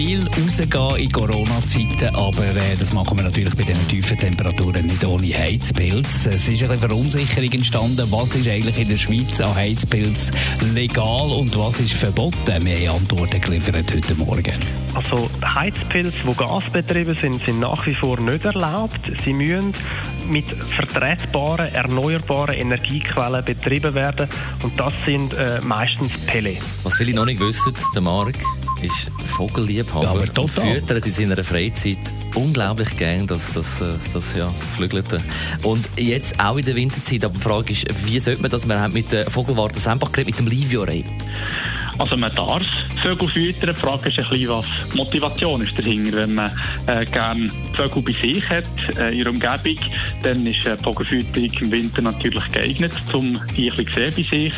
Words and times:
viel 0.00 0.26
rausgehen 0.28 0.96
in 0.96 1.12
Corona-Zeiten, 1.12 2.14
aber 2.14 2.42
äh, 2.42 2.74
das 2.78 2.90
machen 2.94 3.18
wir 3.18 3.24
natürlich 3.24 3.54
bei 3.54 3.64
diesen 3.64 3.86
tiefen 3.86 4.16
Temperaturen 4.16 4.86
nicht 4.86 5.04
ohne 5.04 5.26
Heizpilz. 5.26 6.24
Es 6.24 6.48
ist 6.48 6.62
eine 6.62 6.78
Verunsicherung 6.78 7.52
entstanden, 7.52 8.10
was 8.10 8.34
ist 8.34 8.48
eigentlich 8.48 8.78
in 8.78 8.88
der 8.88 8.96
Schweiz 8.96 9.42
an 9.42 9.54
Heizpilz 9.54 10.30
legal 10.72 11.30
und 11.32 11.54
was 11.58 11.78
ist 11.80 11.92
verboten. 11.92 12.64
Wir 12.64 12.88
haben 12.88 13.00
Antworten 13.00 13.42
geliefert 13.42 13.92
heute 13.94 14.14
Morgen. 14.14 14.54
Also 14.94 15.30
Heizpilze, 15.44 16.16
die 16.26 16.34
gasbetrieben 16.34 17.18
sind, 17.18 17.44
sind 17.44 17.60
nach 17.60 17.84
wie 17.86 17.94
vor 17.94 18.18
nicht 18.20 18.46
erlaubt. 18.46 19.00
Sie 19.22 19.34
müssen 19.34 19.74
mit 20.30 20.46
vertretbaren, 20.46 21.74
erneuerbaren 21.74 22.54
Energiequellen 22.54 23.44
betrieben 23.44 23.94
werden 23.94 24.28
und 24.62 24.80
das 24.80 24.94
sind 25.04 25.34
äh, 25.34 25.60
meistens 25.60 26.12
Pellets. 26.24 26.64
Was 26.84 26.96
viele 26.96 27.12
noch 27.12 27.26
nicht 27.26 27.40
wissen, 27.40 27.74
der 27.94 28.00
Marc 28.00 28.36
ist 28.82 29.10
Vogelliebhaber 29.36 30.04
Ja, 30.04 30.10
aber 30.10 30.20
und 30.20 30.34
total. 30.34 30.74
füttert 30.74 31.06
in 31.06 31.12
seiner 31.12 31.44
Freizeit 31.44 31.98
unglaublich 32.34 32.96
gern 32.96 33.26
das, 33.26 33.52
das, 33.54 33.80
äh, 33.80 33.94
das 34.12 34.34
ja, 34.36 34.52
Geflügelte. 34.60 35.18
Und 35.62 35.88
jetzt 35.96 36.38
auch 36.40 36.56
in 36.56 36.64
der 36.64 36.76
Winterzeit, 36.76 37.24
aber 37.24 37.34
die 37.34 37.40
Frage 37.40 37.72
ist, 37.72 37.86
wie 38.06 38.18
sollte 38.20 38.42
man 38.42 38.50
das, 38.50 38.68
wir 38.68 38.80
haben 38.80 38.92
mit 38.92 39.10
der 39.12 39.30
Vogelwarte 39.30 39.90
einfach 39.90 40.12
geredet, 40.12 40.38
mit 40.38 40.38
dem 40.38 40.46
Livio 40.46 40.82
reden. 40.82 41.10
Also 42.00 42.16
man 42.16 42.32
darf 42.32 42.64
Vögel 43.02 43.28
füttern. 43.28 43.74
Die 43.76 43.80
Frage 43.80 44.08
ist 44.08 44.18
ein 44.18 44.28
bisschen, 44.30 44.48
was 44.48 44.64
Motivation 44.94 45.60
ist 45.60 45.78
dahinter. 45.78 46.16
Wenn 46.16 46.32
man 46.32 46.50
äh, 46.86 47.04
gerne 47.04 47.50
Vögel 47.76 48.00
bei 48.02 48.12
sich 48.12 48.48
hat, 48.48 48.64
äh, 48.96 49.10
in 49.10 49.18
ihrer 49.18 49.28
Umgebung, 49.28 49.76
dann 50.22 50.46
ist 50.46 50.64
äh, 50.64 50.78
Vogelfütterung 50.78 51.50
im 51.60 51.70
Winter 51.70 52.00
natürlich 52.00 52.44
geeignet, 52.52 52.92
um 53.12 53.38
die 53.54 53.70
ein 53.70 53.76
bisschen 53.76 54.12
sehen 54.12 54.14
bei 54.16 54.36
sich. 54.36 54.52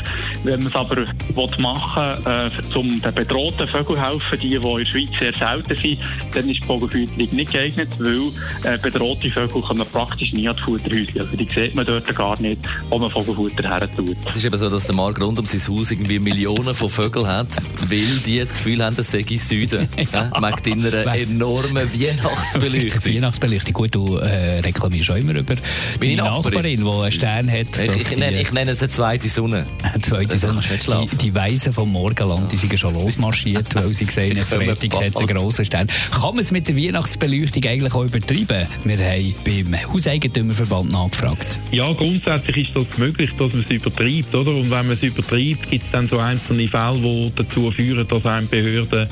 Wenn 0.44 0.60
man 0.60 0.68
es 0.68 0.76
aber 0.76 0.98
will 0.98 1.48
machen 1.58 2.24
äh, 2.26 2.78
um 2.78 3.02
den 3.02 3.12
bedrohten 3.14 3.66
Vögeln 3.66 4.00
helfen, 4.00 4.38
die, 4.40 4.50
die 4.50 4.54
in 4.54 4.62
der 4.62 4.84
Schweiz 4.86 5.10
sehr 5.18 5.32
selten 5.32 5.76
sind, 5.76 5.98
dann 6.34 6.48
ist 6.48 6.64
Vogelfütterung 6.64 7.36
nicht 7.36 7.52
geeignet, 7.52 7.88
weil 7.98 8.72
äh, 8.72 8.78
bedrohte 8.78 9.28
Vögel 9.32 9.62
kommen 9.62 9.86
praktisch 9.92 10.32
nie 10.32 10.48
an 10.48 10.54
die 10.56 10.62
Futterhäuschen. 10.62 11.20
Also 11.20 11.36
die 11.36 11.48
sieht 11.52 11.74
man 11.74 11.86
dort 11.86 12.14
gar 12.14 12.40
nicht, 12.40 12.60
wo 12.88 12.98
man 13.00 13.10
Vogelfutter 13.10 13.68
her 13.68 13.88
tut. 13.96 14.16
Es 14.28 14.36
ist 14.36 14.44
eben 14.44 14.56
so, 14.56 14.70
dass 14.70 14.86
der 14.86 14.94
Marc 14.94 15.20
rund 15.20 15.40
um 15.40 15.44
sein 15.44 15.60
Haus 15.60 15.90
irgendwie 15.90 16.20
Millionen 16.20 16.72
von 16.72 16.88
Vögeln 16.88 17.31
hat, 17.38 17.48
weil 17.88 18.18
die 18.24 18.38
das 18.38 18.50
Gefühl 18.50 18.84
haben, 18.84 18.96
das 18.96 19.10
sei 19.10 19.24
im 19.28 19.38
Süden. 19.38 19.88
ja. 20.12 20.40
Merkt 20.40 20.66
in 20.66 20.84
einer 20.84 21.14
enormen 21.14 21.88
Weihnachtsbeleuchtung. 21.92 23.14
Weihnachtsbeleuchtung. 23.14 23.72
Gut, 23.72 23.94
du 23.94 24.16
äh, 24.16 24.60
reklamierst 24.60 25.10
auch 25.10 25.16
immer 25.16 25.34
über 25.34 25.54
deine 26.00 26.16
Nachbarin. 26.16 26.76
Nachbarin, 26.76 26.84
die 26.84 26.90
einen 26.90 27.12
Stern 27.12 27.50
hat. 27.50 27.80
Ich, 27.80 28.10
ich, 28.10 28.16
nenne, 28.16 28.40
ich 28.40 28.52
nenne 28.52 28.70
es 28.72 28.80
eine 28.80 28.90
zweite 28.90 29.28
Sonne. 29.28 29.66
Zweite 30.02 30.32
Also 30.32 30.48
du 30.48 30.54
nicht 30.54 30.82
schlafen. 30.82 31.18
Die, 31.18 31.30
die 31.30 31.34
Weisen 31.34 31.72
vom 31.72 31.92
Morgenland 31.92 32.50
die 32.52 32.56
sind 32.56 32.78
schon 32.78 32.94
losmarschiert, 32.94 33.74
weil 33.74 33.92
sie 33.94 34.06
gesehen 34.06 34.38
haben, 34.38 34.46
Freitag 34.46 34.94
hat 34.94 35.14
es 35.14 35.16
einen 35.16 35.28
grossen 35.28 35.64
Stern. 35.64 35.88
Kann 36.10 36.34
man 36.34 36.38
es 36.38 36.50
mit 36.50 36.68
der 36.68 36.76
Weihnachtsbeleuchtung 36.76 37.64
eigentlich 37.64 37.94
auch 37.94 38.04
übertreiben? 38.04 38.66
Wir 38.84 38.98
haben 38.98 39.34
beim 39.44 39.92
Hauseigentümerverband 39.92 40.92
nachgefragt. 40.92 41.58
Ja, 41.70 41.92
grundsätzlich 41.92 42.68
ist 42.68 42.76
das 42.76 42.98
möglich, 42.98 43.30
dass 43.38 43.52
man 43.52 43.64
es 43.64 43.70
übertreibt, 43.70 44.34
oder? 44.34 44.54
Und 44.54 44.70
wenn 44.70 44.86
man 44.86 44.92
es 44.92 45.02
übertreibt, 45.02 45.70
gibt 45.70 45.84
es 45.84 45.90
dann 45.90 46.08
so 46.08 46.18
einzelne 46.18 46.66
Fälle, 46.68 47.21
die 47.22 47.32
dazu 47.36 47.70
führen, 47.70 48.06
dass 48.06 48.26
einem 48.26 48.48
Behörden 48.48 49.08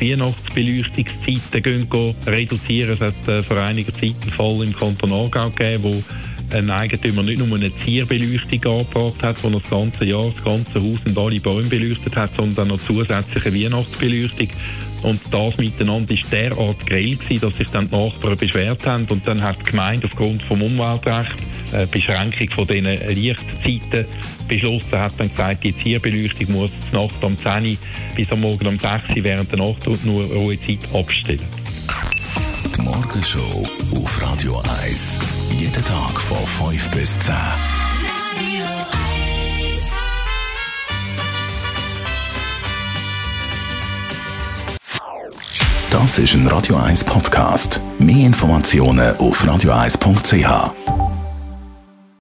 Weihnachtsbeleuchtungszeiten 0.00 1.62
gehen, 1.62 2.14
reduzieren. 2.26 2.92
Es 2.92 3.00
hat 3.00 3.28
äh, 3.28 3.42
vor 3.42 3.58
einiger 3.58 3.92
Zeit 3.92 4.16
einen 4.22 4.32
Fall 4.32 4.62
im 4.62 4.76
Kanton 4.76 5.12
Aargau 5.12 5.50
gegeben, 5.50 5.84
wo 5.84 6.02
ein 6.56 6.70
Eigentümer 6.70 7.22
nicht 7.22 7.44
nur 7.44 7.56
eine 7.56 7.76
Zierbeleuchtung 7.78 8.78
angebracht 8.78 9.22
hat, 9.22 9.36
er 9.42 9.50
das 9.50 9.70
ganze 9.70 10.04
Jahr, 10.04 10.30
das 10.34 10.44
ganze 10.44 10.74
Haus 10.74 10.98
und 11.06 11.18
alle 11.18 11.40
Bäume 11.40 11.68
beleuchtet 11.68 12.16
hat, 12.16 12.30
sondern 12.36 12.68
noch 12.68 12.80
zusätzliche 12.84 13.54
Weihnachtsbeleuchtung. 13.54 14.48
Und 15.02 15.20
das 15.30 15.58
miteinander 15.58 16.14
ist 16.14 16.32
derart 16.32 16.86
grell 16.86 17.16
gewesen, 17.16 17.40
dass 17.40 17.56
sich 17.56 17.68
dann 17.68 17.90
die 17.90 17.96
Nachbarn 17.96 18.38
beschwert 18.38 18.86
haben 18.86 19.06
und 19.10 19.26
dann 19.26 19.42
hat 19.42 19.58
die 19.60 19.70
Gemeinde 19.70 20.06
aufgrund 20.06 20.42
vom 20.42 20.62
Umweltrecht 20.62 21.34
Beschränkung 21.90 22.50
von 22.50 22.66
diesen 22.66 22.92
Lichtzeiten 23.08 24.06
beschlossen, 24.48 24.98
hat 24.98 25.12
dann 25.18 25.30
gesagt, 25.30 25.64
die 25.64 25.76
Zierbeleuchtung 25.76 26.52
muss 26.52 26.70
Nacht 26.92 27.22
am 27.22 27.36
10 27.36 27.66
Uhr 27.66 27.76
bis 28.14 28.30
am 28.32 28.40
Morgen 28.40 28.66
um 28.66 28.78
6 28.78 29.16
Uhr 29.16 29.24
während 29.24 29.50
der 29.50 29.58
Nacht 29.58 29.86
und 29.86 30.04
nur 30.04 30.24
Ruhezeit 30.24 30.80
abstellen. 30.92 31.40
Die 32.76 32.80
Morgenshow 32.82 33.66
auf 33.94 34.22
Radio 34.22 34.62
1. 34.82 35.20
Jeden 35.58 35.84
Tag 35.84 36.20
von 36.20 36.70
5 36.70 36.90
bis 36.90 37.18
10. 37.20 37.34
Das 45.94 46.18
ist 46.18 46.34
ein 46.34 46.46
Radio 46.48 46.74
1 46.76 47.04
Podcast. 47.04 47.80
Mehr 48.00 48.26
Informationen 48.26 49.16
auf 49.18 49.44
radio1.ch. 49.44 51.03